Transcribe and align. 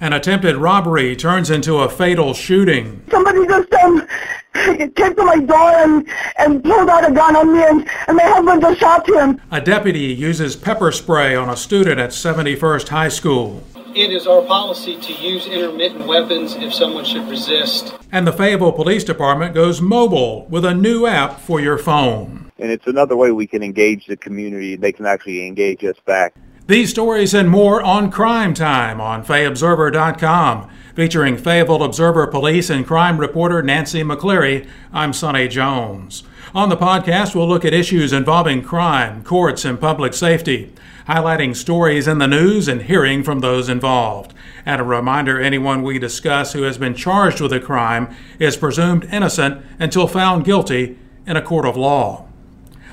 An 0.00 0.12
attempted 0.12 0.56
robbery 0.56 1.16
turns 1.16 1.50
into 1.50 1.78
a 1.78 1.88
fatal 1.88 2.32
shooting. 2.32 3.02
Somebody 3.10 3.44
just 3.48 3.72
um, 3.74 4.06
came 4.54 5.14
to 5.16 5.24
my 5.24 5.40
door 5.40 5.72
and, 5.72 6.08
and 6.38 6.62
pulled 6.62 6.88
out 6.88 7.10
a 7.10 7.12
gun 7.12 7.34
on 7.34 7.52
me, 7.52 7.64
and, 7.64 7.88
and 8.06 8.16
my 8.16 8.22
husband 8.22 8.62
just 8.62 8.78
shot 8.78 9.08
him. 9.08 9.40
A 9.50 9.60
deputy 9.60 10.14
uses 10.14 10.54
pepper 10.54 10.92
spray 10.92 11.34
on 11.34 11.48
a 11.48 11.56
student 11.56 11.98
at 11.98 12.10
71st 12.10 12.88
High 12.88 13.08
School. 13.08 13.64
It 13.96 14.12
is 14.12 14.28
our 14.28 14.42
policy 14.42 15.00
to 15.00 15.12
use 15.14 15.48
intermittent 15.48 16.06
weapons 16.06 16.54
if 16.54 16.72
someone 16.72 17.04
should 17.04 17.28
resist. 17.28 17.92
And 18.12 18.24
the 18.24 18.32
Fayetteville 18.32 18.72
Police 18.72 19.02
Department 19.02 19.52
goes 19.52 19.80
mobile 19.80 20.46
with 20.46 20.64
a 20.64 20.74
new 20.74 21.06
app 21.06 21.40
for 21.40 21.58
your 21.60 21.76
phone. 21.76 22.52
And 22.60 22.70
it's 22.70 22.86
another 22.86 23.16
way 23.16 23.32
we 23.32 23.48
can 23.48 23.64
engage 23.64 24.06
the 24.06 24.16
community. 24.16 24.76
They 24.76 24.92
can 24.92 25.06
actually 25.06 25.44
engage 25.44 25.84
us 25.84 25.96
back. 26.04 26.34
These 26.68 26.90
stories 26.90 27.32
and 27.32 27.48
more 27.48 27.80
on 27.80 28.10
Crime 28.10 28.52
Time 28.52 29.00
on 29.00 29.24
FayObserver.com. 29.24 30.68
Featuring 30.94 31.38
Fayetteville 31.38 31.82
Observer 31.82 32.26
Police 32.26 32.68
and 32.68 32.86
crime 32.86 33.16
reporter 33.16 33.62
Nancy 33.62 34.02
McCleary, 34.02 34.68
I'm 34.92 35.14
Sonny 35.14 35.48
Jones. 35.48 36.24
On 36.54 36.68
the 36.68 36.76
podcast, 36.76 37.34
we'll 37.34 37.48
look 37.48 37.64
at 37.64 37.72
issues 37.72 38.12
involving 38.12 38.62
crime, 38.62 39.24
courts, 39.24 39.64
and 39.64 39.80
public 39.80 40.12
safety, 40.12 40.70
highlighting 41.06 41.56
stories 41.56 42.06
in 42.06 42.18
the 42.18 42.28
news 42.28 42.68
and 42.68 42.82
hearing 42.82 43.22
from 43.22 43.40
those 43.40 43.70
involved. 43.70 44.34
And 44.66 44.78
a 44.78 44.84
reminder 44.84 45.40
anyone 45.40 45.82
we 45.82 45.98
discuss 45.98 46.52
who 46.52 46.64
has 46.64 46.76
been 46.76 46.94
charged 46.94 47.40
with 47.40 47.54
a 47.54 47.60
crime 47.60 48.14
is 48.38 48.58
presumed 48.58 49.06
innocent 49.10 49.64
until 49.78 50.06
found 50.06 50.44
guilty 50.44 50.98
in 51.26 51.34
a 51.34 51.40
court 51.40 51.64
of 51.64 51.78
law. 51.78 52.28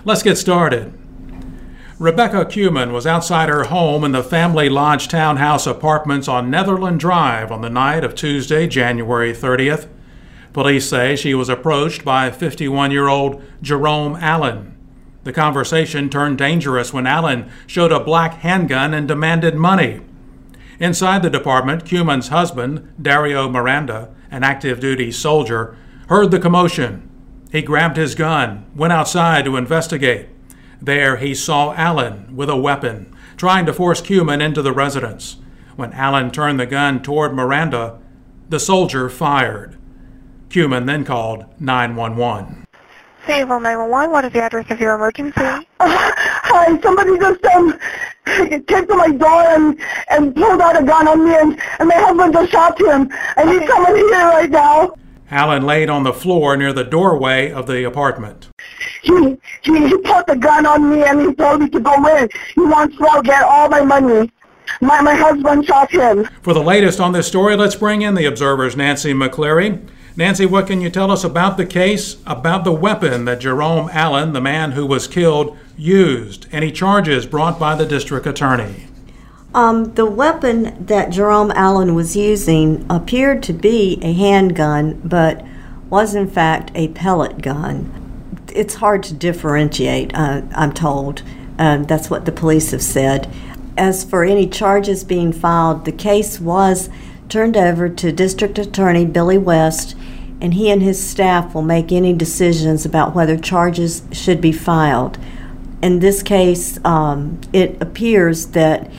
Let's 0.05 0.23
get 0.23 0.37
started. 0.37 0.97
Rebecca 1.97 2.43
Cuman 2.43 2.91
was 2.91 3.07
outside 3.07 3.47
her 3.47 3.65
home 3.65 4.03
in 4.03 4.11
the 4.11 4.21
Family 4.21 4.67
Lodge 4.67 5.07
Townhouse 5.07 5.65
Apartments 5.65 6.27
on 6.27 6.49
Netherland 6.49 6.99
Drive 6.99 7.53
on 7.53 7.61
the 7.61 7.69
night 7.69 8.03
of 8.03 8.13
Tuesday, 8.13 8.67
January 8.67 9.31
30th. 9.31 9.87
Police 10.51 10.89
say 10.89 11.15
she 11.15 11.33
was 11.33 11.47
approached 11.47 12.03
by 12.03 12.31
51 12.31 12.91
year 12.91 13.07
old 13.07 13.41
Jerome 13.61 14.17
Allen. 14.17 14.77
The 15.23 15.31
conversation 15.31 16.09
turned 16.09 16.37
dangerous 16.37 16.91
when 16.91 17.07
Allen 17.07 17.49
showed 17.65 17.93
a 17.93 18.03
black 18.03 18.39
handgun 18.39 18.93
and 18.93 19.07
demanded 19.07 19.55
money. 19.55 20.01
Inside 20.81 21.23
the 21.23 21.29
department, 21.29 21.85
Cuman's 21.85 22.27
husband, 22.27 22.93
Dario 23.01 23.47
Miranda, 23.47 24.13
an 24.29 24.43
active 24.43 24.81
duty 24.81 25.13
soldier, 25.13 25.77
heard 26.09 26.31
the 26.31 26.39
commotion. 26.39 27.09
He 27.53 27.61
grabbed 27.61 27.95
his 27.95 28.15
gun, 28.15 28.65
went 28.75 28.91
outside 28.91 29.45
to 29.45 29.55
investigate. 29.55 30.27
There 30.85 31.15
he 31.15 31.33
saw 31.33 31.73
Allen 31.73 32.35
with 32.35 32.47
a 32.47 32.55
weapon, 32.55 33.11
trying 33.37 33.65
to 33.65 33.73
force 33.73 34.01
Cuman 34.01 34.39
into 34.39 34.61
the 34.61 34.71
residence. 34.71 35.37
When 35.75 35.91
Allen 35.93 36.29
turned 36.29 36.59
the 36.59 36.67
gun 36.67 37.01
toward 37.01 37.33
Miranda, 37.33 37.99
the 38.49 38.59
soldier 38.59 39.09
fired. 39.09 39.79
Cuman 40.49 40.85
then 40.85 41.03
called 41.03 41.45
911. 41.59 42.67
Fayetteville 43.25 43.61
911, 43.61 44.11
what 44.11 44.25
is 44.25 44.33
the 44.33 44.43
address 44.43 44.69
of 44.69 44.79
your 44.79 44.93
emergency? 44.93 45.41
Uh, 45.41 45.65
hi, 45.79 46.79
somebody 46.81 47.17
just 47.17 47.43
um, 47.45 47.79
came 48.67 48.85
to 48.85 48.95
my 48.95 49.09
door 49.09 49.41
and, 49.41 49.81
and 50.11 50.35
pulled 50.35 50.61
out 50.61 50.79
a 50.79 50.85
gun 50.85 51.07
on 51.07 51.25
me, 51.25 51.35
and, 51.35 51.59
and 51.79 51.89
my 51.89 51.95
husband 51.95 52.31
just 52.31 52.51
shot 52.51 52.79
him. 52.79 53.11
And 53.37 53.49
he's 53.49 53.67
coming 53.67 53.95
here 53.95 54.27
right 54.27 54.51
now. 54.51 54.93
Allen 55.31 55.65
laid 55.65 55.89
on 55.89 56.03
the 56.03 56.13
floor 56.13 56.55
near 56.55 56.71
the 56.71 56.83
doorway 56.83 57.51
of 57.51 57.65
the 57.65 57.83
apartment. 57.83 58.49
He, 59.05 59.37
he, 59.61 59.87
he 59.87 59.97
put 59.99 60.25
the 60.25 60.35
gun 60.35 60.65
on 60.65 60.89
me 60.89 61.03
and 61.03 61.21
he 61.21 61.33
told 61.35 61.61
me 61.61 61.69
to 61.69 61.79
go 61.79 61.93
in. 62.17 62.27
He 62.55 62.61
wants 62.61 62.97
to 62.97 63.21
get 63.23 63.43
all 63.43 63.69
my 63.69 63.81
money. 63.81 64.31
My, 64.81 64.99
my 65.01 65.13
husband 65.13 65.65
shot 65.65 65.91
him. 65.91 66.27
For 66.41 66.53
the 66.53 66.63
latest 66.63 66.99
on 66.99 67.13
this 67.13 67.27
story, 67.27 67.55
let's 67.55 67.75
bring 67.75 68.01
in 68.01 68.15
the 68.15 68.25
Observer's 68.25 68.75
Nancy 68.75 69.13
McCleary. 69.13 69.87
Nancy, 70.17 70.45
what 70.45 70.65
can 70.67 70.81
you 70.81 70.89
tell 70.89 71.11
us 71.11 71.23
about 71.23 71.57
the 71.57 71.65
case, 71.65 72.17
about 72.25 72.63
the 72.63 72.71
weapon 72.71 73.25
that 73.25 73.41
Jerome 73.41 73.89
Allen, 73.91 74.33
the 74.33 74.41
man 74.41 74.71
who 74.71 74.85
was 74.85 75.07
killed, 75.07 75.57
used? 75.77 76.47
Any 76.51 76.71
charges 76.71 77.25
brought 77.25 77.59
by 77.59 77.75
the 77.75 77.85
district 77.85 78.25
attorney? 78.25 78.87
Um, 79.53 79.93
the 79.93 80.05
weapon 80.05 80.85
that 80.85 81.11
Jerome 81.11 81.51
Allen 81.51 81.95
was 81.95 82.15
using 82.15 82.85
appeared 82.89 83.43
to 83.43 83.53
be 83.53 83.99
a 84.01 84.13
handgun, 84.13 84.99
but 85.03 85.45
was 85.89 86.15
in 86.15 86.27
fact 86.27 86.71
a 86.73 86.87
pellet 86.89 87.41
gun. 87.41 88.04
It's 88.53 88.75
hard 88.75 89.03
to 89.03 89.13
differentiate, 89.13 90.13
uh, 90.13 90.41
I'm 90.53 90.73
told. 90.73 91.23
Um, 91.57 91.85
that's 91.85 92.09
what 92.09 92.25
the 92.25 92.31
police 92.31 92.71
have 92.71 92.81
said. 92.81 93.31
As 93.77 94.03
for 94.03 94.23
any 94.23 94.47
charges 94.47 95.03
being 95.03 95.33
filed, 95.33 95.85
the 95.85 95.91
case 95.91 96.39
was 96.39 96.89
turned 97.29 97.57
over 97.57 97.89
to 97.89 98.11
District 98.11 98.57
Attorney 98.57 99.05
Billy 99.05 99.37
West, 99.37 99.95
and 100.39 100.53
he 100.53 100.69
and 100.69 100.81
his 100.81 101.05
staff 101.05 101.53
will 101.53 101.61
make 101.61 101.91
any 101.91 102.13
decisions 102.13 102.85
about 102.85 103.15
whether 103.15 103.37
charges 103.37 104.03
should 104.11 104.41
be 104.41 104.51
filed. 104.51 105.17
In 105.81 105.99
this 105.99 106.23
case, 106.23 106.79
um, 106.85 107.39
it 107.53 107.81
appears 107.81 108.47
that 108.47 108.89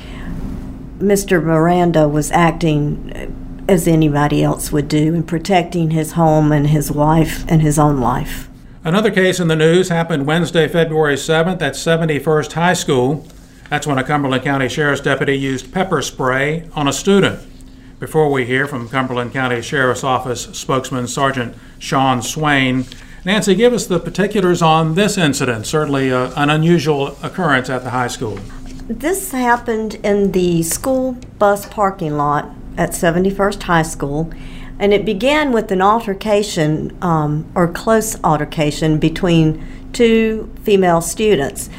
Mr. 0.98 1.42
Miranda 1.42 2.08
was 2.08 2.30
acting 2.30 3.64
as 3.68 3.86
anybody 3.86 4.42
else 4.42 4.72
would 4.72 4.88
do 4.88 5.14
in 5.14 5.22
protecting 5.22 5.90
his 5.90 6.12
home 6.12 6.52
and 6.52 6.68
his 6.68 6.90
wife 6.90 7.44
and 7.48 7.62
his 7.62 7.78
own 7.78 8.00
life. 8.00 8.48
Another 8.86 9.10
case 9.10 9.40
in 9.40 9.48
the 9.48 9.56
news 9.56 9.88
happened 9.88 10.28
Wednesday, 10.28 10.68
February 10.68 11.16
7th 11.16 11.60
at 11.60 11.74
71st 11.74 12.52
High 12.52 12.74
School. 12.74 13.26
That's 13.68 13.84
when 13.84 13.98
a 13.98 14.04
Cumberland 14.04 14.44
County 14.44 14.68
Sheriff's 14.68 15.00
deputy 15.00 15.36
used 15.36 15.72
pepper 15.72 16.00
spray 16.00 16.70
on 16.72 16.86
a 16.86 16.92
student. 16.92 17.44
Before 17.98 18.30
we 18.30 18.46
hear 18.46 18.68
from 18.68 18.88
Cumberland 18.88 19.32
County 19.32 19.60
Sheriff's 19.60 20.04
Office 20.04 20.42
spokesman 20.56 21.08
Sergeant 21.08 21.56
Sean 21.80 22.22
Swain, 22.22 22.84
Nancy, 23.24 23.56
give 23.56 23.72
us 23.72 23.88
the 23.88 23.98
particulars 23.98 24.62
on 24.62 24.94
this 24.94 25.18
incident, 25.18 25.66
certainly 25.66 26.12
uh, 26.12 26.30
an 26.40 26.48
unusual 26.48 27.16
occurrence 27.24 27.68
at 27.68 27.82
the 27.82 27.90
high 27.90 28.06
school. 28.06 28.38
This 28.86 29.32
happened 29.32 29.96
in 30.04 30.30
the 30.30 30.62
school 30.62 31.14
bus 31.40 31.66
parking 31.66 32.16
lot 32.16 32.54
at 32.78 32.90
71st 32.90 33.64
High 33.64 33.82
School, 33.82 34.32
and 34.78 34.92
it 34.92 35.04
began 35.04 35.52
with 35.52 35.70
an 35.70 35.80
altercation 35.80 36.96
um, 37.02 37.50
or 37.54 37.66
close 37.68 38.22
altercation 38.22 38.98
between 38.98 39.64
two 39.92 40.52
female 40.62 41.00
students. 41.00 41.70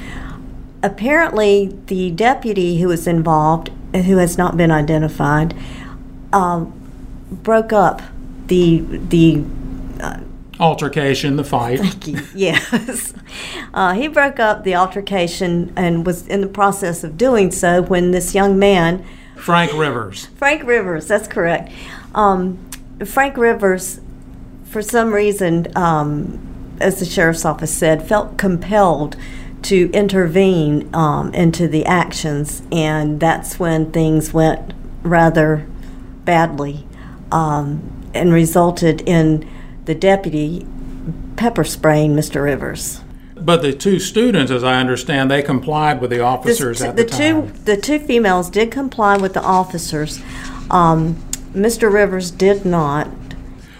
Apparently, 0.82 1.78
the 1.88 2.12
deputy 2.12 2.80
who 2.80 2.88
was 2.88 3.08
involved, 3.08 3.70
who 3.94 4.18
has 4.18 4.38
not 4.38 4.58
been 4.58 4.72
identified, 4.72 5.56
uh, 6.34 6.66
broke 7.32 7.74
up 7.74 8.02
the 8.48 8.80
the 8.80 9.44
uh, 10.00 10.20
altercation, 10.60 11.36
the 11.36 11.44
fight. 11.44 11.80
Thank 11.80 12.08
you. 12.08 12.22
Yes. 12.36 13.14
Uh, 13.74 13.94
he 13.94 14.08
broke 14.08 14.40
up 14.40 14.64
the 14.64 14.76
altercation 14.76 15.74
and 15.76 16.06
was 16.06 16.28
in 16.28 16.42
the 16.42 16.48
process 16.48 17.04
of 17.04 17.18
doing 17.18 17.52
so 17.52 17.82
when 17.82 18.12
this 18.12 18.34
young 18.34 18.58
man. 18.58 19.06
Frank 19.36 19.74
Rivers. 19.74 20.28
Frank 20.38 20.64
Rivers, 20.64 21.08
that's 21.08 21.28
correct. 21.28 21.72
Um, 22.16 22.67
Frank 23.06 23.38
Rivers, 23.38 24.00
for 24.66 24.82
some 24.82 25.14
reason, 25.14 25.68
um, 25.76 26.78
as 26.80 27.00
the 27.00 27.06
sheriff's 27.06 27.46
office 27.46 27.74
said, 27.74 28.08
felt 28.08 28.38
compelled 28.38 29.16
to 29.64 29.90
intervene 29.92 30.94
um, 30.94 31.34
into 31.34 31.68
the 31.68 31.86
actions, 31.86 32.62
and 32.72 33.20
that's 33.20 33.60
when 33.60 33.92
things 33.92 34.34
went 34.34 34.74
rather 35.04 35.68
badly 36.26 36.86
um, 37.32 38.10
and 38.14 38.34
resulted 38.34 39.02
in 39.02 39.48
the 39.86 39.96
deputy 39.96 40.66
pepper 41.36 41.64
spraying 41.64 42.16
Mr. 42.16 42.44
Rivers. 42.44 43.02
But 43.36 43.62
the 43.62 43.72
two 43.72 44.00
students, 44.00 44.52
as 44.52 44.64
I 44.64 44.80
understand, 44.80 45.30
they 45.30 45.42
complied 45.42 46.02
with 46.02 46.10
the 46.10 46.22
officers 46.22 46.82
at 46.82 46.96
the, 46.96 47.04
the 47.04 47.10
time. 47.10 47.48
Two, 47.48 47.64
the 47.64 47.78
two 47.78 48.00
females 48.00 48.50
did 48.50 48.72
comply 48.72 49.18
with 49.18 49.34
the 49.34 49.42
officers. 49.42 50.22
Um, 50.70 51.24
Mr. 51.54 51.92
Rivers 51.92 52.32
did 52.32 52.66
not. 52.66 53.08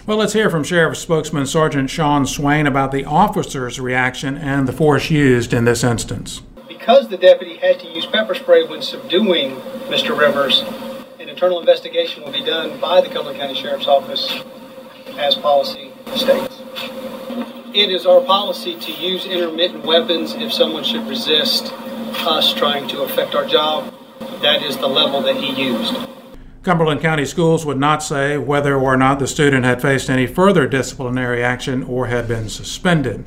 Well, 0.06 0.16
let's 0.16 0.32
hear 0.32 0.48
from 0.48 0.64
Sheriff 0.64 0.96
spokesman 0.96 1.46
Sergeant 1.46 1.90
Sean 1.90 2.26
Swain 2.26 2.66
about 2.66 2.92
the 2.92 3.04
officers' 3.04 3.78
reaction 3.78 4.38
and 4.38 4.66
the 4.66 4.72
force 4.72 5.10
used 5.10 5.52
in 5.52 5.64
this 5.66 5.84
instance. 5.84 6.40
Because 6.66 7.08
the 7.08 7.18
deputy 7.18 7.56
had 7.58 7.78
to 7.80 7.86
use 7.88 8.06
pepper 8.06 8.34
spray 8.34 8.66
when 8.66 8.80
subduing 8.80 9.56
Mr. 9.90 10.18
Rivers, 10.18 10.62
an 11.20 11.28
internal 11.28 11.60
investigation 11.60 12.24
will 12.24 12.32
be 12.32 12.42
done 12.42 12.80
by 12.80 13.02
the 13.02 13.08
Cumberland 13.08 13.38
County 13.38 13.54
Sheriff's 13.54 13.86
Office 13.86 14.42
as 15.18 15.34
policy 15.34 15.92
states. 16.16 16.62
It 17.74 17.90
is 17.90 18.06
our 18.06 18.22
policy 18.22 18.76
to 18.76 18.92
use 18.92 19.26
intermittent 19.26 19.84
weapons 19.84 20.32
if 20.34 20.52
someone 20.52 20.84
should 20.84 21.06
resist 21.06 21.70
us 22.26 22.54
trying 22.54 22.88
to 22.88 23.02
affect 23.02 23.34
our 23.34 23.44
job. 23.44 23.92
That 24.40 24.62
is 24.62 24.78
the 24.78 24.88
level 24.88 25.20
that 25.20 25.36
he 25.36 25.62
used. 25.62 25.94
Cumberland 26.68 27.00
County 27.00 27.24
Schools 27.24 27.64
would 27.64 27.78
not 27.78 28.02
say 28.02 28.36
whether 28.36 28.76
or 28.76 28.94
not 28.94 29.18
the 29.18 29.26
student 29.26 29.64
had 29.64 29.80
faced 29.80 30.10
any 30.10 30.26
further 30.26 30.68
disciplinary 30.68 31.42
action 31.42 31.82
or 31.82 32.08
had 32.08 32.28
been 32.28 32.50
suspended. 32.50 33.24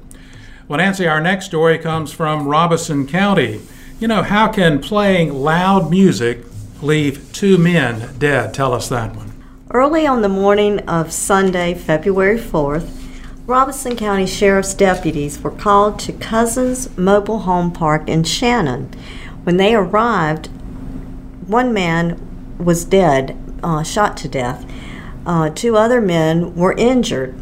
Well, 0.68 0.78
Nancy, 0.78 1.08
our 1.08 1.20
next 1.20 1.46
story 1.46 1.80
comes 1.80 2.14
from 2.14 2.48
Robeson 2.48 3.08
County. 3.08 3.62
You 4.00 4.08
know, 4.08 4.22
how 4.22 4.50
can 4.50 4.80
playing 4.80 5.34
loud 5.34 5.90
music 5.90 6.46
leave 6.84 7.34
two 7.34 7.58
men 7.58 8.16
dead. 8.20 8.54
Tell 8.54 8.74
us 8.74 8.88
that 8.90 9.16
one. 9.16 9.34
Early 9.72 10.06
on 10.06 10.22
the 10.22 10.30
morning 10.30 10.78
of 10.82 11.12
Sunday, 11.12 11.74
February 11.74 12.38
4th, 12.38 12.96
Robeson 13.48 13.96
County 13.96 14.28
Sheriff's 14.28 14.76
deputies 14.76 15.42
were 15.42 15.50
called 15.50 15.98
to 16.02 16.14
Cousins 16.14 16.96
Mobile 16.96 17.40
Home 17.40 17.72
Park 17.72 18.08
in 18.08 18.24
Shannon. 18.24 18.94
When 19.46 19.58
they 19.58 19.74
arrived, 19.74 20.50
one 21.48 21.74
man 21.74 22.28
was 22.64 22.86
dead, 22.86 23.38
uh, 23.64 23.84
shot 23.84 24.18
to 24.18 24.28
death. 24.28 24.66
Uh, 25.26 25.50
two 25.50 25.76
other 25.76 26.02
men 26.02 26.56
were 26.56 26.74
injured. 26.74 27.36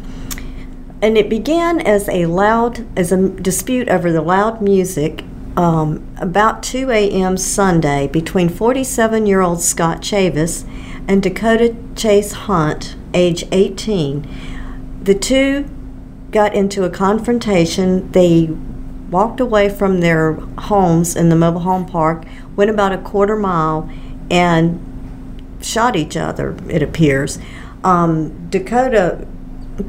And 1.02 1.16
it 1.16 1.30
began 1.30 1.80
as 1.80 2.08
a 2.08 2.26
loud, 2.26 2.86
as 2.98 3.10
a 3.10 3.28
dispute 3.28 3.88
over 3.88 4.12
the 4.12 4.20
loud 4.20 4.60
music 4.60 5.24
um, 5.56 6.06
about 6.18 6.62
2 6.62 6.90
a.m. 6.90 7.36
Sunday 7.36 8.06
between 8.08 8.48
47 8.48 9.26
year 9.26 9.40
old 9.40 9.60
Scott 9.60 10.00
Chavis 10.00 10.64
and 11.08 11.22
Dakota 11.22 11.76
Chase 11.96 12.32
Hunt, 12.32 12.96
age 13.14 13.44
18. 13.50 15.00
The 15.02 15.14
two 15.14 15.68
got 16.30 16.54
into 16.54 16.84
a 16.84 16.90
confrontation. 16.90 18.10
They 18.12 18.46
walked 19.10 19.40
away 19.40 19.68
from 19.68 20.00
their 20.00 20.34
homes 20.34 21.16
in 21.16 21.28
the 21.28 21.36
mobile 21.36 21.60
home 21.60 21.86
park, 21.86 22.24
went 22.54 22.70
about 22.70 22.92
a 22.92 22.98
quarter 22.98 23.36
mile, 23.36 23.90
and 24.30 24.89
shot 25.62 25.96
each 25.96 26.16
other, 26.16 26.56
it 26.68 26.82
appears. 26.82 27.38
Um, 27.84 28.48
Dakota, 28.48 29.26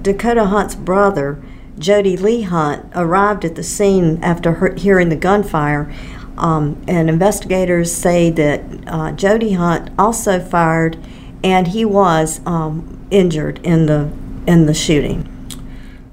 Dakota 0.01 0.45
Hunt's 0.45 0.75
brother, 0.75 1.41
Jody 1.77 2.15
Lee 2.15 2.41
Hunt, 2.41 2.85
arrived 2.95 3.43
at 3.43 3.55
the 3.55 3.63
scene 3.63 4.19
after 4.23 4.53
her- 4.53 4.75
hearing 4.75 5.09
the 5.09 5.15
gunfire. 5.15 5.91
Um, 6.37 6.81
and 6.87 7.09
investigators 7.09 7.91
say 7.91 8.29
that 8.31 8.63
uh, 8.87 9.11
Jody 9.11 9.53
Hunt 9.53 9.89
also 9.99 10.39
fired, 10.39 10.97
and 11.43 11.67
he 11.67 11.85
was 11.85 12.39
um, 12.45 13.05
injured 13.11 13.59
in 13.63 13.85
the 13.85 14.09
in 14.47 14.65
the 14.65 14.73
shooting. 14.73 15.27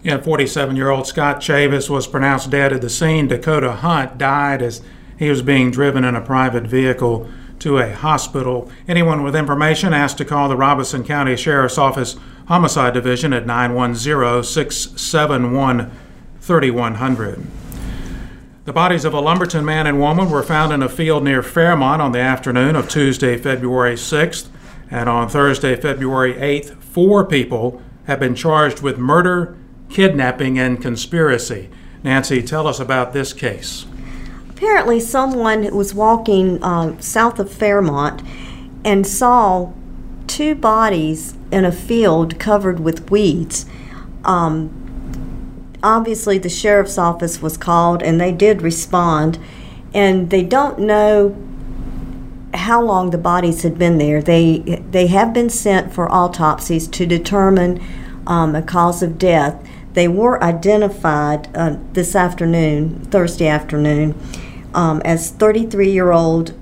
Yeah, 0.03 0.21
47 0.21 0.77
year 0.77 0.91
old 0.91 1.07
Scott 1.07 1.41
Chavis 1.41 1.89
was 1.89 2.07
pronounced 2.07 2.51
dead 2.51 2.73
at 2.73 2.81
the 2.81 2.91
scene. 2.91 3.29
Dakota 3.29 3.73
Hunt 3.73 4.19
died 4.19 4.63
as 4.63 4.83
he 5.19 5.29
was 5.29 5.43
being 5.43 5.71
driven 5.71 6.05
in 6.05 6.15
a 6.15 6.21
private 6.21 6.65
vehicle 6.65 7.29
to 7.61 7.79
a 7.79 7.93
hospital. 7.93 8.71
Anyone 8.87 9.23
with 9.23 9.37
information 9.37 9.93
asked 9.93 10.19
to 10.19 10.25
call 10.25 10.49
the 10.49 10.57
Robeson 10.57 11.05
County 11.05 11.37
Sheriff's 11.37 11.79
Office 11.79 12.17
Homicide 12.47 12.95
Division 12.95 13.33
at 13.33 13.47
910 13.47 14.43
671 14.43 15.91
3100. 16.41 17.47
The 18.65 18.73
bodies 18.73 19.05
of 19.05 19.15
a 19.15 19.21
Lumberton 19.21 19.65
man 19.65 19.87
and 19.87 19.99
woman 19.99 20.31
were 20.31 20.43
found 20.43 20.73
in 20.73 20.83
a 20.83 20.89
field 20.89 21.25
near 21.25 21.43
Fairmont 21.43 22.03
on 22.03 22.13
the 22.13 22.21
afternoon 22.21 22.77
of 22.77 22.89
Tuesday, 22.89 23.37
February 23.37 23.95
6th, 23.95 24.49
and 24.91 25.09
on 25.09 25.29
Thursday, 25.29 25.75
February 25.75 26.35
8th, 26.35 26.77
four 26.83 27.25
people 27.25 27.83
have 28.07 28.21
been 28.21 28.35
charged 28.35 28.83
with 28.83 28.99
murder, 28.99 29.57
kidnapping, 29.89 30.59
and 30.59 30.83
conspiracy. 30.83 31.71
Nancy, 32.03 32.43
tell 32.43 32.67
us 32.67 32.79
about 32.79 33.13
this 33.13 33.33
case. 33.33 33.87
Apparently, 34.59 34.99
someone 34.99 35.73
was 35.73 35.95
walking 35.95 36.61
uh, 36.65 37.01
south 37.01 37.39
of 37.39 37.49
Fairmont 37.49 38.21
and 38.85 39.07
saw 39.07 39.71
two 40.27 40.57
bodies 40.57 41.37
in 41.53 41.65
a 41.65 41.71
field 41.71 42.41
covered 42.41 42.81
with 42.81 43.09
weeds. 43.09 43.67
Um, 44.25 45.71
obviously, 45.81 46.39
the 46.39 46.49
sheriff's 46.49 46.99
office 46.99 47.41
was 47.41 47.57
called 47.57 48.03
and 48.03 48.21
they 48.21 48.33
did 48.33 48.61
respond, 48.61 49.39
and 49.95 50.31
they 50.31 50.43
don't 50.43 50.81
know 50.81 51.37
how 52.53 52.83
long 52.83 53.11
the 53.11 53.19
bodies 53.19 53.63
had 53.63 53.79
been 53.79 53.99
there. 53.99 54.21
They 54.21 54.59
they 54.91 55.07
have 55.07 55.33
been 55.33 55.51
sent 55.51 55.95
for 55.95 56.11
autopsies 56.11 56.89
to 56.89 57.07
determine 57.07 57.81
um, 58.27 58.57
a 58.57 58.63
cause 58.63 59.05
of 59.05 59.19
death. 59.19 59.65
They 59.93 60.09
were 60.09 60.43
identified 60.43 61.49
uh, 61.57 61.77
this 61.93 62.17
afternoon, 62.17 63.05
Thursday 63.05 63.47
afternoon, 63.47 64.21
um, 64.75 65.01
as 65.05 65.31
33 65.31 65.91
year 65.91 66.13
old 66.13 66.55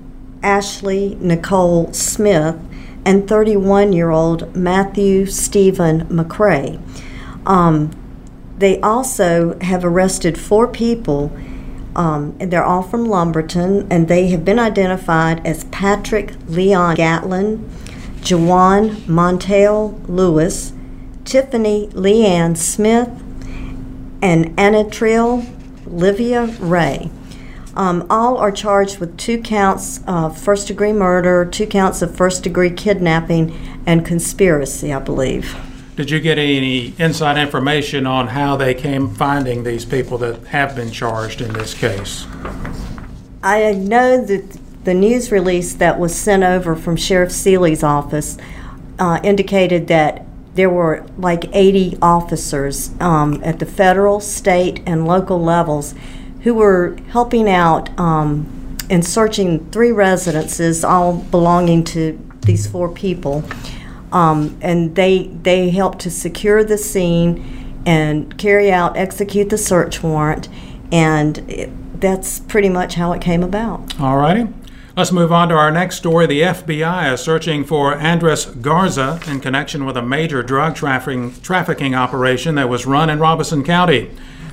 Ashley 0.43 1.17
Nicole 1.19 1.91
Smith 1.93 2.57
and 3.05 3.27
31 3.27 3.93
year 3.93 4.11
old 4.11 4.55
Matthew 4.55 5.25
Stephen 5.25 6.01
McCrae. 6.07 6.81
Um, 7.45 7.91
they 8.57 8.79
also 8.81 9.57
have 9.59 9.85
arrested 9.85 10.37
four 10.37 10.67
people. 10.67 11.31
Um, 11.95 12.35
and 12.39 12.51
they're 12.51 12.63
all 12.63 12.83
from 12.83 13.05
Lumberton, 13.05 13.87
and 13.89 14.07
they 14.07 14.27
have 14.27 14.45
been 14.45 14.59
identified 14.59 15.43
as 15.47 15.63
Patrick 15.65 16.35
Leon 16.47 16.93
Gatlin, 16.95 17.67
Jawan 18.21 18.97
Montel 19.07 20.07
Lewis, 20.07 20.73
Tiffany 21.25 21.87
Leanne 21.93 22.55
Smith, 22.55 23.09
and 24.21 24.55
Anatrill 24.57 25.47
Livia 25.87 26.45
Ray. 26.59 27.09
Um, 27.77 28.07
all 28.09 28.37
are 28.37 28.51
charged 28.51 28.97
with 28.97 29.15
two 29.17 29.39
counts 29.39 30.01
of 30.07 30.35
first 30.35 30.67
degree 30.67 30.93
murder, 30.93 31.45
two 31.45 31.67
counts 31.67 32.01
of 32.01 32.15
first 32.15 32.41
degree 32.41 32.71
kidnapping, 32.71 33.55
and 33.85 34.03
conspiracy, 34.03 34.91
I 34.91 34.97
believe. 34.97 35.55
Did 35.95 36.09
you 36.09 36.19
get 36.19 36.39
any 36.39 36.95
inside 36.97 37.37
information 37.37 38.07
on 38.07 38.29
how 38.29 38.57
they 38.57 38.73
came 38.73 39.13
finding 39.13 39.63
these 39.63 39.85
people 39.85 40.17
that 40.17 40.47
have 40.47 40.75
been 40.75 40.89
charged 40.89 41.39
in 41.39 41.53
this 41.53 41.75
case? 41.75 42.25
I 43.43 43.73
know 43.73 44.25
that 44.25 44.57
the 44.83 44.95
news 44.95 45.31
release 45.31 45.75
that 45.75 45.99
was 45.99 46.15
sent 46.15 46.41
over 46.41 46.75
from 46.75 46.95
Sheriff 46.95 47.29
Sealey's 47.29 47.83
office 47.83 48.39
uh, 48.97 49.19
indicated 49.23 49.87
that 49.89 50.25
there 50.55 50.71
were 50.71 51.05
like 51.19 51.45
80 51.53 51.99
officers 52.01 52.89
um, 52.99 53.39
at 53.43 53.59
the 53.59 53.67
federal, 53.67 54.19
state, 54.19 54.81
and 54.87 55.05
local 55.05 55.39
levels 55.39 55.93
who 56.43 56.53
were 56.53 56.97
helping 57.09 57.49
out 57.49 57.97
um, 57.99 58.77
in 58.89 59.01
searching 59.01 59.69
three 59.71 59.91
residences, 59.91 60.83
all 60.83 61.17
belonging 61.17 61.83
to 61.83 62.19
these 62.41 62.67
four 62.67 62.89
people. 62.89 63.43
Um, 64.11 64.57
and 64.61 64.95
they 64.95 65.27
they 65.27 65.69
helped 65.69 65.99
to 65.99 66.11
secure 66.11 66.63
the 66.63 66.77
scene 66.77 67.81
and 67.85 68.37
carry 68.37 68.71
out, 68.71 68.95
execute 68.97 69.49
the 69.49 69.57
search 69.57 70.01
warrant, 70.01 70.47
and 70.91 71.37
it, 71.49 71.99
that's 71.99 72.39
pretty 72.39 72.69
much 72.69 72.95
how 72.95 73.11
it 73.11 73.21
came 73.21 73.43
about. 73.43 73.99
All 73.99 74.17
righty. 74.17 74.47
Let's 74.95 75.11
move 75.11 75.31
on 75.31 75.49
to 75.49 75.55
our 75.55 75.69
next 75.69 75.97
story. 75.97 76.25
The 76.25 76.41
FBI 76.41 77.13
is 77.13 77.21
searching 77.21 77.63
for 77.63 77.93
Andres 77.95 78.45
Garza 78.45 79.19
in 79.27 79.41
connection 79.41 79.85
with 79.85 79.95
a 79.95 80.01
major 80.01 80.41
drug 80.41 80.75
trafficking, 80.75 81.39
trafficking 81.41 81.93
operation 81.93 82.55
that 82.55 82.67
was 82.67 82.87
run 82.87 83.09
in 83.09 83.19
Robeson 83.19 83.63
County. 83.63 84.09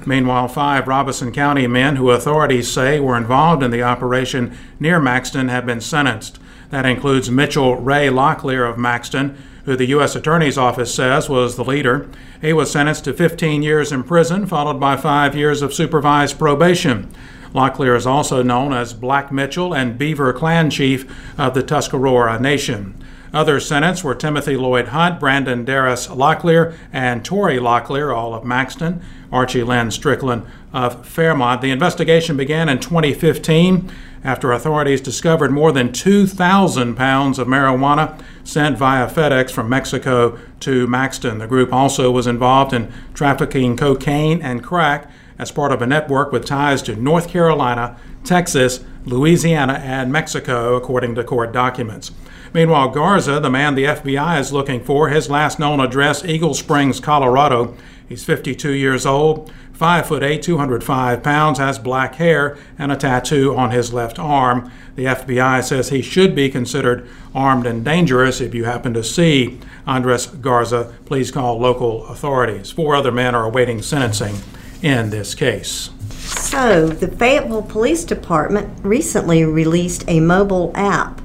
Meanwhile, 0.06 0.48
five 0.48 0.86
Robeson 0.88 1.32
County 1.32 1.66
men 1.66 1.96
who 1.96 2.10
authorities 2.10 2.70
say 2.70 3.00
were 3.00 3.16
involved 3.16 3.62
in 3.62 3.70
the 3.70 3.82
operation 3.82 4.56
near 4.78 5.00
Maxton 5.00 5.48
have 5.48 5.66
been 5.66 5.80
sentenced. 5.80 6.38
That 6.70 6.86
includes 6.86 7.30
Mitchell 7.30 7.76
Ray 7.76 8.08
Locklear 8.08 8.68
of 8.68 8.78
Maxton, 8.78 9.36
who 9.64 9.76
the 9.76 9.86
U.S. 9.86 10.14
Attorney's 10.14 10.58
Office 10.58 10.94
says 10.94 11.28
was 11.28 11.56
the 11.56 11.64
leader. 11.64 12.08
He 12.40 12.52
was 12.52 12.70
sentenced 12.70 13.04
to 13.04 13.12
15 13.12 13.62
years 13.62 13.92
in 13.92 14.02
prison, 14.02 14.46
followed 14.46 14.78
by 14.80 14.96
five 14.96 15.34
years 15.34 15.62
of 15.62 15.72
supervised 15.72 16.38
probation. 16.38 17.10
Locklear 17.54 17.96
is 17.96 18.06
also 18.06 18.42
known 18.42 18.72
as 18.72 18.92
Black 18.92 19.30
Mitchell 19.30 19.74
and 19.74 19.96
Beaver 19.96 20.32
Clan 20.32 20.70
Chief 20.70 21.08
of 21.38 21.54
the 21.54 21.62
Tuscarora 21.62 22.40
Nation. 22.40 23.00
Other 23.34 23.58
sentenced 23.58 24.04
were 24.04 24.14
Timothy 24.14 24.56
Lloyd 24.56 24.88
Hunt, 24.88 25.18
Brandon 25.18 25.66
Darris 25.66 26.06
Locklear, 26.06 26.76
and 26.92 27.24
Tori 27.24 27.58
Locklear, 27.58 28.16
all 28.16 28.32
of 28.32 28.44
Maxton, 28.44 29.02
Archie 29.32 29.64
Lynn 29.64 29.90
Strickland 29.90 30.46
of 30.72 31.04
Fairmont. 31.04 31.60
The 31.60 31.72
investigation 31.72 32.36
began 32.36 32.68
in 32.68 32.78
2015 32.78 33.90
after 34.22 34.52
authorities 34.52 35.00
discovered 35.00 35.50
more 35.50 35.72
than 35.72 35.92
2,000 35.92 36.94
pounds 36.94 37.40
of 37.40 37.48
marijuana 37.48 38.22
sent 38.44 38.78
via 38.78 39.10
FedEx 39.10 39.50
from 39.50 39.68
Mexico 39.68 40.38
to 40.60 40.86
Maxton. 40.86 41.38
The 41.38 41.48
group 41.48 41.72
also 41.72 42.12
was 42.12 42.28
involved 42.28 42.72
in 42.72 42.92
trafficking 43.14 43.76
cocaine 43.76 44.40
and 44.42 44.62
crack 44.62 45.10
as 45.40 45.50
part 45.50 45.72
of 45.72 45.82
a 45.82 45.86
network 45.88 46.30
with 46.30 46.44
ties 46.44 46.82
to 46.82 46.94
North 46.94 47.28
Carolina, 47.28 47.96
Texas, 48.22 48.84
Louisiana, 49.04 49.74
and 49.84 50.12
Mexico, 50.12 50.76
according 50.76 51.16
to 51.16 51.24
court 51.24 51.52
documents. 51.52 52.12
Meanwhile, 52.54 52.90
Garza, 52.90 53.40
the 53.40 53.50
man 53.50 53.74
the 53.74 53.82
FBI 53.82 54.38
is 54.38 54.52
looking 54.52 54.80
for, 54.80 55.08
his 55.08 55.28
last 55.28 55.58
known 55.58 55.80
address, 55.80 56.24
Eagle 56.24 56.54
Springs, 56.54 57.00
Colorado. 57.00 57.76
He's 58.08 58.24
52 58.24 58.70
years 58.70 59.04
old, 59.04 59.52
5 59.72 60.06
foot 60.06 60.22
8, 60.22 60.40
205 60.40 61.20
pounds, 61.20 61.58
has 61.58 61.80
black 61.80 62.14
hair 62.14 62.56
and 62.78 62.92
a 62.92 62.96
tattoo 62.96 63.56
on 63.56 63.72
his 63.72 63.92
left 63.92 64.20
arm. 64.20 64.70
The 64.94 65.06
FBI 65.06 65.64
says 65.64 65.88
he 65.88 66.00
should 66.00 66.36
be 66.36 66.48
considered 66.48 67.08
armed 67.34 67.66
and 67.66 67.84
dangerous. 67.84 68.40
If 68.40 68.54
you 68.54 68.66
happen 68.66 68.94
to 68.94 69.02
see 69.02 69.58
Andres 69.84 70.26
Garza, 70.26 70.94
please 71.06 71.32
call 71.32 71.58
local 71.58 72.06
authorities. 72.06 72.70
Four 72.70 72.94
other 72.94 73.10
men 73.10 73.34
are 73.34 73.46
awaiting 73.46 73.82
sentencing 73.82 74.36
in 74.80 75.10
this 75.10 75.34
case. 75.34 75.90
So, 76.20 76.86
the 76.86 77.08
Fayetteville 77.08 77.62
Police 77.62 78.04
Department 78.04 78.78
recently 78.84 79.44
released 79.44 80.04
a 80.06 80.20
mobile 80.20 80.70
app 80.76 81.20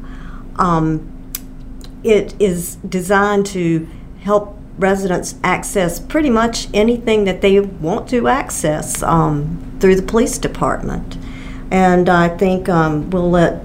Um, 0.57 1.18
it 2.03 2.35
is 2.39 2.75
designed 2.77 3.45
to 3.47 3.87
help 4.21 4.57
residents 4.77 5.35
access 5.43 5.99
pretty 5.99 6.29
much 6.29 6.67
anything 6.73 7.25
that 7.25 7.41
they 7.41 7.59
want 7.59 8.09
to 8.09 8.27
access 8.27 9.03
um, 9.03 9.77
through 9.79 9.95
the 9.95 10.01
police 10.01 10.37
department. 10.37 11.17
And 11.71 12.09
I 12.09 12.29
think 12.29 12.69
um, 12.69 13.09
we'll 13.09 13.29
let 13.29 13.61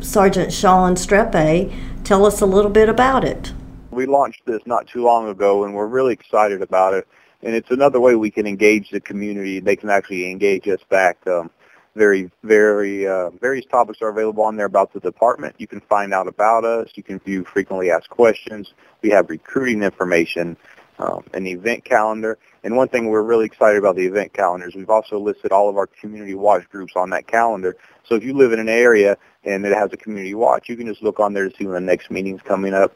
Sergeant 0.00 0.52
Sean 0.52 0.94
Streppe 0.94 1.72
tell 2.04 2.26
us 2.26 2.40
a 2.40 2.46
little 2.46 2.70
bit 2.70 2.88
about 2.88 3.24
it. 3.24 3.52
We 3.90 4.06
launched 4.06 4.44
this 4.44 4.60
not 4.66 4.86
too 4.86 5.02
long 5.02 5.28
ago, 5.28 5.64
and 5.64 5.74
we're 5.74 5.86
really 5.86 6.12
excited 6.12 6.60
about 6.60 6.94
it. 6.94 7.06
And 7.42 7.54
it's 7.54 7.70
another 7.70 8.00
way 8.00 8.14
we 8.14 8.30
can 8.30 8.46
engage 8.46 8.90
the 8.90 9.00
community. 9.00 9.60
They 9.60 9.76
can 9.76 9.88
actually 9.88 10.30
engage 10.30 10.68
us 10.68 10.80
back. 10.88 11.24
Um, 11.26 11.50
very, 11.96 12.30
very, 12.44 13.08
uh, 13.08 13.30
various 13.30 13.64
topics 13.66 14.02
are 14.02 14.08
available 14.08 14.44
on 14.44 14.56
there 14.56 14.66
about 14.66 14.92
the 14.92 15.00
department. 15.00 15.56
You 15.58 15.66
can 15.66 15.80
find 15.80 16.12
out 16.12 16.28
about 16.28 16.64
us. 16.64 16.90
You 16.94 17.02
can 17.02 17.18
view 17.20 17.44
frequently 17.44 17.90
asked 17.90 18.10
questions. 18.10 18.74
We 19.02 19.10
have 19.10 19.30
recruiting 19.30 19.82
information, 19.82 20.56
um, 20.98 21.24
an 21.32 21.46
event 21.46 21.84
calendar. 21.84 22.38
And 22.62 22.76
one 22.76 22.88
thing 22.88 23.08
we're 23.08 23.22
really 23.22 23.46
excited 23.46 23.78
about 23.78 23.96
the 23.96 24.06
event 24.06 24.34
calendars, 24.34 24.74
we've 24.74 24.90
also 24.90 25.18
listed 25.18 25.52
all 25.52 25.68
of 25.68 25.76
our 25.76 25.86
community 25.86 26.34
watch 26.34 26.68
groups 26.68 26.92
on 26.96 27.10
that 27.10 27.26
calendar. 27.26 27.76
So 28.04 28.14
if 28.14 28.22
you 28.22 28.34
live 28.34 28.52
in 28.52 28.60
an 28.60 28.68
area 28.68 29.16
and 29.44 29.64
it 29.64 29.72
has 29.72 29.90
a 29.92 29.96
community 29.96 30.34
watch, 30.34 30.68
you 30.68 30.76
can 30.76 30.86
just 30.86 31.02
look 31.02 31.18
on 31.18 31.32
there 31.32 31.48
to 31.48 31.56
see 31.56 31.64
when 31.64 31.74
the 31.74 31.80
next 31.80 32.10
meeting's 32.10 32.42
coming 32.42 32.74
up. 32.74 32.94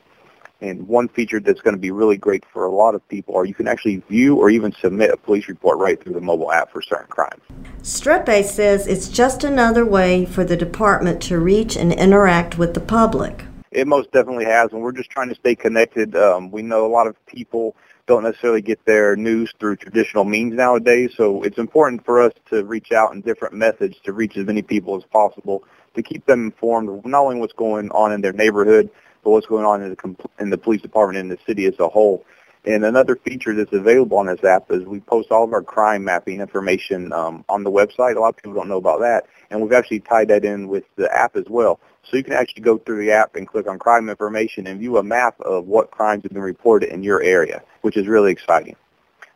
And 0.61 0.87
one 0.87 1.09
feature 1.09 1.41
that's 1.41 1.61
going 1.61 1.75
to 1.75 1.81
be 1.81 1.91
really 1.91 2.17
great 2.17 2.45
for 2.53 2.65
a 2.67 2.71
lot 2.71 2.95
of 2.95 3.07
people 3.09 3.37
are 3.37 3.45
you 3.45 3.55
can 3.55 3.67
actually 3.67 3.97
view 4.09 4.37
or 4.37 4.51
even 4.51 4.73
submit 4.73 5.11
a 5.11 5.17
police 5.17 5.49
report 5.49 5.79
right 5.79 6.03
through 6.03 6.13
the 6.13 6.21
mobile 6.21 6.53
app 6.53 6.71
for 6.71 6.83
certain 6.83 7.07
crimes. 7.07 7.43
Streppe 7.83 8.45
says 8.45 8.87
it's 8.87 9.09
just 9.09 9.43
another 9.43 9.87
way 9.87 10.27
for 10.27 10.45
the 10.45 10.57
department 10.57 11.23
to 11.23 11.39
reach 11.39 11.77
and 11.77 11.93
interact 11.93 12.59
with 12.59 12.75
the 12.75 12.81
public. 12.81 13.45
It 13.71 13.87
most 13.87 14.11
definitely 14.11 14.47
has, 14.47 14.73
and 14.73 14.83
we're 14.83 14.93
just 14.93 15.11
trying 15.11 15.29
to 15.29 15.35
stay 15.35 15.55
connected. 15.55 16.17
Um, 16.17 16.51
we 16.51 16.61
know 16.61 16.85
a 16.85 16.89
lot 16.89 17.07
of 17.07 17.15
people 17.27 17.77
don't 18.07 18.25
necessarily 18.25 18.61
get 18.61 18.85
their 18.85 19.15
news 19.15 19.55
through 19.61 19.77
traditional 19.77 20.25
means 20.25 20.55
nowadays, 20.55 21.13
so 21.17 21.43
it's 21.43 21.59
important 21.59 22.05
for 22.05 22.21
us 22.21 22.33
to 22.51 22.65
reach 22.65 22.91
out 22.91 23.15
in 23.15 23.21
different 23.21 23.55
methods 23.55 23.97
to 24.05 24.13
reach 24.13 24.37
as 24.37 24.45
many 24.45 24.63
people 24.63 24.97
as 24.97 25.05
possible 25.05 25.63
to 25.95 26.03
keep 26.03 26.27
them 26.27 26.47
informed 26.47 27.05
not 27.07 27.21
only 27.21 27.37
what's 27.37 27.53
going 27.53 27.91
on 27.93 28.13
in 28.13 28.21
their 28.21 28.33
neighborhood, 28.33 28.91
but 29.23 29.31
what's 29.31 29.47
going 29.47 29.65
on 29.65 29.83
in 29.83 29.91
the, 29.91 30.17
in 30.39 30.51
the 30.51 30.59
police 30.59 30.83
department 30.83 31.19
and 31.19 31.31
the 31.31 31.39
city 31.47 31.67
as 31.67 31.79
a 31.79 31.89
whole. 31.89 32.25
And 32.65 32.85
another 32.85 33.17
feature 33.17 33.55
that's 33.55 33.73
available 33.73 34.19
on 34.19 34.27
this 34.27 34.45
app 34.45 34.71
is 34.71 34.85
we 34.85 35.01
post 35.01 35.31
all 35.31 35.45
of 35.45 35.53
our 35.53 35.63
crime 35.63 36.05
mapping 36.05 36.41
information 36.41 37.11
um, 37.13 37.43
on 37.49 37.65
the 37.65 37.71
website. 37.71 38.17
A 38.17 38.21
lot 38.21 38.29
of 38.31 38.37
people 38.37 38.53
don't 38.53 38.69
know 38.69 38.77
about 38.77 39.01
that. 39.01 39.27
And 39.51 39.63
we've 39.63 39.73
actually 39.73 40.01
tied 40.01 40.29
that 40.29 40.45
in 40.45 40.69
with 40.69 40.85
the 40.97 41.11
app 41.15 41.37
as 41.37 41.47
well. 41.49 41.81
So 42.05 42.17
you 42.17 42.25
can 42.25 42.35
actually 42.35 42.63
go 42.63 42.77
through 42.77 43.05
the 43.05 43.13
app 43.13 43.35
and 43.35 43.49
click 43.49 43.67
on 43.67 43.79
crime 43.79 44.11
information 44.11 44.67
and 44.67 44.79
view 44.79 44.99
a 44.99 45.03
map 45.03 45.41
of 45.41 45.67
what 45.67 45.91
crimes 45.91 46.23
have 46.25 46.33
been 46.33 46.43
reported 46.43 46.93
in 46.93 47.03
your 47.03 47.23
area, 47.23 47.63
which 47.81 47.97
is 47.97 48.07
really 48.07 48.33
exciting. 48.33 48.77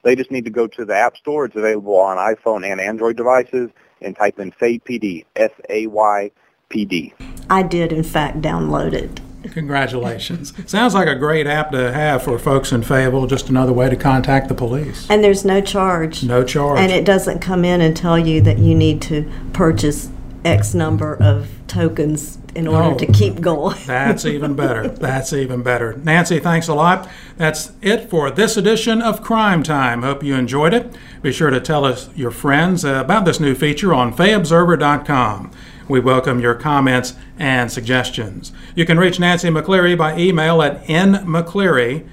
They 0.02 0.14
just 0.14 0.30
need 0.30 0.44
to 0.44 0.50
go 0.50 0.66
to 0.66 0.84
the 0.84 0.94
App 0.94 1.16
Store. 1.16 1.46
It's 1.46 1.56
available 1.56 1.96
on 1.96 2.18
iPhone 2.18 2.70
and 2.70 2.80
Android 2.80 3.16
devices 3.16 3.70
and 4.02 4.14
type 4.14 4.38
in 4.38 4.52
FayPD, 4.52 5.24
F-A-Y-P-D. 5.34 7.14
I 7.48 7.62
did, 7.62 7.92
in 7.92 8.02
fact, 8.02 8.42
download 8.42 8.92
it. 8.92 9.20
Congratulations. 9.52 10.52
Sounds 10.70 10.94
like 10.94 11.08
a 11.08 11.14
great 11.14 11.46
app 11.46 11.70
to 11.72 11.92
have 11.92 12.22
for 12.22 12.38
folks 12.38 12.72
in 12.72 12.82
Fayetteville, 12.82 13.26
just 13.26 13.48
another 13.48 13.72
way 13.72 13.88
to 13.88 13.96
contact 13.96 14.48
the 14.48 14.54
police. 14.54 15.08
And 15.10 15.22
there's 15.22 15.44
no 15.44 15.60
charge. 15.60 16.24
No 16.24 16.44
charge. 16.44 16.78
And 16.78 16.90
it 16.90 17.04
doesn't 17.04 17.40
come 17.40 17.64
in 17.64 17.80
and 17.80 17.96
tell 17.96 18.18
you 18.18 18.40
that 18.42 18.58
you 18.58 18.74
need 18.74 19.02
to 19.02 19.30
purchase 19.52 20.10
X 20.44 20.74
number 20.74 21.16
of 21.22 21.48
tokens 21.66 22.38
in 22.54 22.68
order 22.68 22.94
to 22.96 23.12
keep 23.12 23.40
going. 23.40 23.76
That's 23.86 24.24
even 24.24 24.54
better. 24.54 24.88
That's 24.88 25.32
even 25.32 25.62
better. 25.62 25.96
Nancy, 25.96 26.38
thanks 26.38 26.68
a 26.68 26.74
lot. 26.74 27.08
That's 27.36 27.72
it 27.82 28.08
for 28.10 28.30
this 28.30 28.56
edition 28.56 29.02
of 29.02 29.22
Crime 29.22 29.62
Time. 29.62 30.02
Hope 30.02 30.22
you 30.22 30.34
enjoyed 30.34 30.72
it. 30.72 30.94
Be 31.22 31.32
sure 31.32 31.50
to 31.50 31.60
tell 31.60 31.84
us 31.84 32.10
your 32.14 32.30
friends 32.30 32.84
about 32.84 33.24
this 33.24 33.40
new 33.40 33.54
feature 33.54 33.92
on 33.92 34.14
fayobserver.com. 34.14 35.50
We 35.88 36.00
welcome 36.00 36.40
your 36.40 36.54
comments 36.54 37.14
and 37.38 37.70
suggestions. 37.70 38.52
You 38.74 38.86
can 38.86 38.98
reach 38.98 39.20
Nancy 39.20 39.48
McCleary 39.48 39.96
by 39.96 40.16
email 40.16 40.62
at 40.62 40.84
nmcleary 40.84 42.06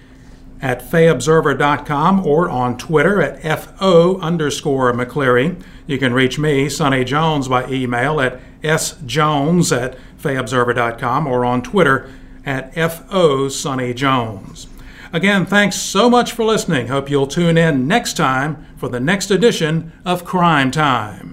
at 0.62 0.82
fayobserver.com 0.82 2.26
or 2.26 2.50
on 2.50 2.78
Twitter 2.78 3.22
at 3.22 3.42
FO 3.60 4.20
underscore 4.20 4.94
McCleary. 4.94 5.62
You 5.88 5.98
can 5.98 6.14
reach 6.14 6.38
me, 6.38 6.70
Sonny 6.70 7.04
Jones, 7.04 7.48
by 7.48 7.68
email 7.68 8.22
at 8.22 8.40
sjones 8.62 9.76
at 9.76 9.98
fayobserver.com 10.22 11.28
or 11.28 11.46
on 11.46 11.62
Twitter 11.62 12.10
at 12.46 12.74
FO 12.74 13.50
Sonny 13.50 13.94
Jones. 13.94 14.68
Again, 15.14 15.46
thanks 15.46 15.76
so 15.76 16.10
much 16.10 16.32
for 16.32 16.46
listening. 16.46 16.88
Hope 16.88 17.10
you'll 17.10 17.28
tune 17.28 17.58
in 17.58 17.88
next 17.88 18.16
time 18.16 18.66
for 18.78 18.88
the 18.88 19.00
next 19.00 19.30
edition 19.30 19.92
of 20.06 20.24
Crime 20.24 20.72
Time. 20.72 21.32